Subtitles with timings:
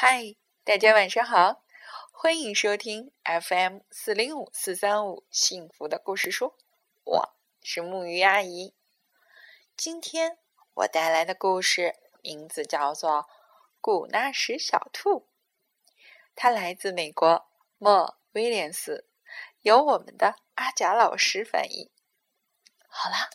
[0.00, 1.64] 嗨，大家晚上好，
[2.12, 6.54] 欢迎收听 FM 四零五四三五幸福的故事书，
[7.02, 7.34] 我
[7.64, 8.76] 是木鱼阿姨。
[9.76, 10.38] 今天
[10.74, 13.22] 我带来的故事名字叫做
[13.80, 15.10] 《古纳什小兔》，
[16.36, 19.08] 它来自美国莫威廉斯，
[19.62, 21.90] 由我们的阿甲老师翻译。
[22.86, 23.30] 好啦，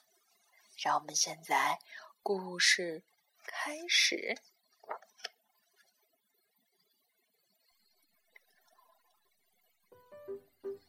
[0.77, 1.80] 让我们现在
[2.21, 3.04] 故事
[3.43, 4.38] 开始。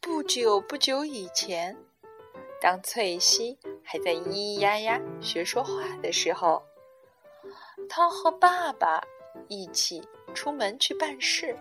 [0.04, 1.74] 不久不久以前，
[2.60, 6.62] 当翠西还在咿咿呀呀学说话的时候，
[7.88, 9.02] 她和爸爸
[9.48, 11.56] 一起出门去办事。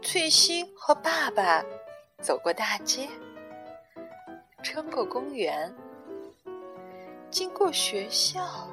[0.00, 1.64] 翠西和爸爸
[2.22, 3.08] 走过大街，
[4.62, 5.74] 穿过公园，
[7.28, 8.70] 经过学校，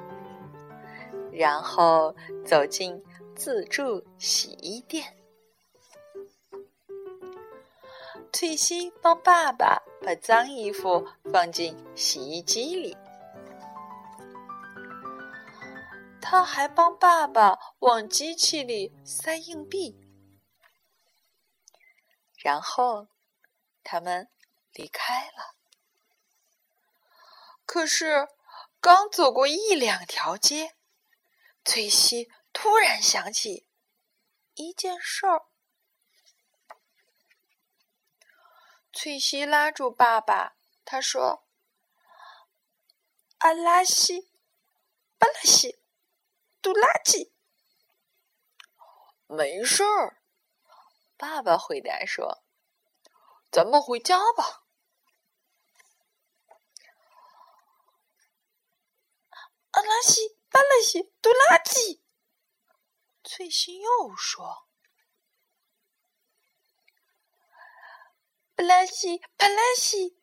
[1.32, 3.02] 然后走进
[3.34, 5.12] 自助洗衣店。
[8.38, 12.94] 翠西帮爸爸把脏衣服放进洗衣机里，
[16.20, 19.98] 他还帮爸爸往机器里塞硬币，
[22.36, 23.08] 然后
[23.82, 24.28] 他们
[24.74, 25.54] 离开了。
[27.64, 28.28] 可是
[28.82, 30.74] 刚走过一两条街，
[31.64, 33.66] 翠西突然想起
[34.56, 35.46] 一件事儿。
[38.98, 41.46] 翠西拉住爸爸，他说
[43.40, 44.32] ：“阿拉西，
[45.18, 45.78] 巴拉西，
[46.62, 47.34] 杜拉基。”
[49.28, 50.22] 没事儿，
[51.18, 52.42] 爸爸回答说
[53.52, 54.64] ：“咱们回家吧。”
[59.72, 62.02] 阿拉西，巴拉西，杜拉基。
[63.22, 64.65] 翠西又说。
[68.56, 70.18] 巴拉西，巴拉西，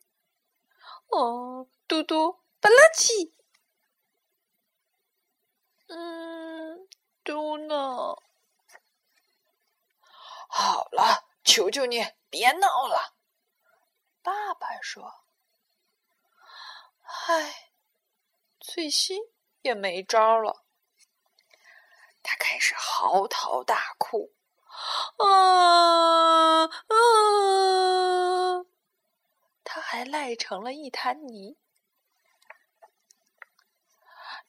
[1.09, 3.35] 哦，嘟嘟，巴拉西，
[5.85, 6.89] 嗯，
[7.23, 8.15] 嘟呢？
[10.49, 13.13] 好了，求求你别闹了。
[14.23, 15.25] 爸爸说
[17.27, 17.71] ：“唉，
[18.59, 19.19] 翠西
[19.61, 20.65] 也没招了，
[22.23, 24.33] 他开始嚎啕大哭。”
[25.17, 28.65] 啊啊！
[29.63, 31.57] 他还赖成了一滩泥。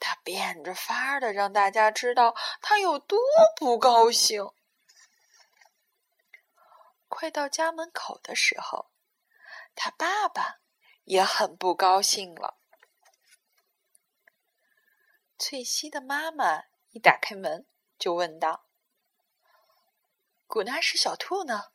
[0.00, 3.18] 他变着法儿的让大家知道他有多
[3.56, 4.50] 不高兴。
[7.08, 8.90] 快到家门口的时候，
[9.74, 10.58] 他爸爸
[11.04, 12.58] 也很不高兴了。
[15.38, 17.66] 翠西的妈妈一打开门
[17.98, 18.63] 就问道。
[20.46, 21.72] 古纳什小兔呢？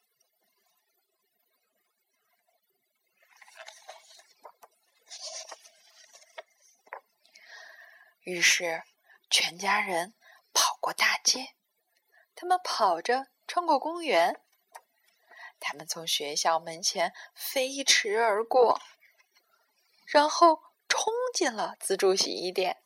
[8.21, 8.83] 于是，
[9.29, 10.13] 全家人
[10.53, 11.55] 跑过大街，
[12.35, 14.39] 他们跑着穿过公园，
[15.59, 18.79] 他们从学校门前飞驰而过，
[20.05, 22.83] 然后冲进了自助洗衣店。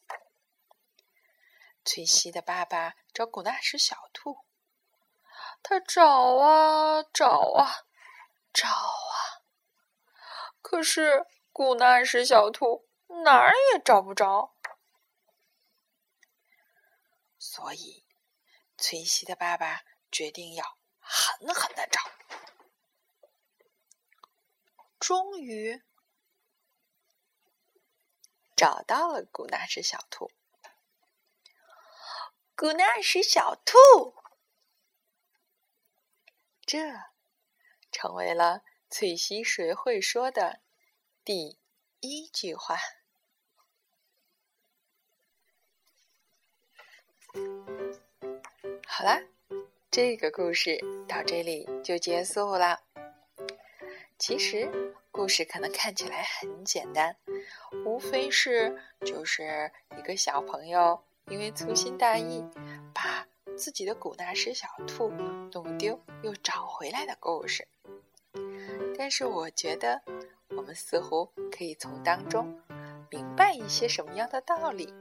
[1.84, 4.46] 翠西的爸爸找古纳什小兔。
[5.64, 7.86] 他找啊找啊
[8.54, 9.42] 找啊，
[10.62, 12.86] 可是古纳什小兔
[13.24, 14.54] 哪儿也找不着，
[17.40, 18.06] 所以
[18.78, 22.02] 崔西的爸爸决定要狠狠的找。
[25.00, 25.82] 终于
[28.56, 30.30] 找到了古纳什小兔，
[32.56, 34.23] 古纳什小兔。
[36.74, 36.80] 这
[37.92, 40.60] 成为了翠西谁会说的
[41.24, 41.60] 第
[42.00, 42.76] 一句话。
[48.88, 49.22] 好啦，
[49.92, 52.82] 这个故事到这里就结束了。
[54.18, 54.68] 其实
[55.12, 57.16] 故事可能看起来很简单，
[57.86, 62.44] 无非是就是一个小朋友因为粗心大意
[62.96, 63.28] 把。
[63.64, 65.10] 自己的古纳什小兔
[65.54, 67.66] 弄丢又找回来的故事，
[68.98, 70.02] 但是我觉得
[70.50, 72.62] 我们似乎可以从当中
[73.10, 74.94] 明白一些什么样的道理，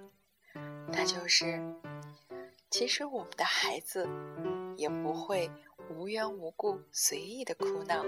[0.86, 1.60] 那就是
[2.70, 4.08] 其实我们的孩子
[4.76, 5.50] 也不会
[5.90, 8.04] 无缘无故随意的哭闹。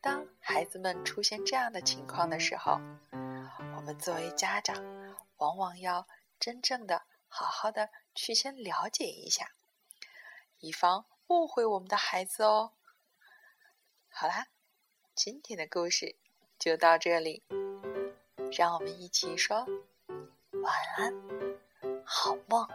[0.00, 2.78] 当孩子们出现这样的情况的时候，
[3.76, 4.76] 我们作为家长
[5.38, 6.06] 往往要
[6.38, 7.90] 真正的好好的。
[8.14, 9.50] 去先了解一下，
[10.60, 12.72] 以防误会我们的孩子哦。
[14.08, 14.46] 好啦，
[15.14, 16.16] 今天的故事
[16.58, 17.42] 就到这里，
[18.56, 19.66] 让我们一起说
[20.62, 21.12] 晚安，
[22.04, 22.68] 好梦。